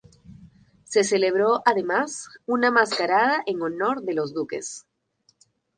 Se 0.83 1.03
celebró 1.03 1.61
además 1.63 2.27
una 2.47 2.71
mascarada 2.71 3.43
en 3.45 3.61
honor 3.61 4.01
de 4.01 4.15
los 4.15 4.33
duques. 4.33 4.87